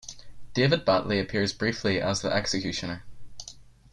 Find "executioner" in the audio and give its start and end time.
2.33-3.03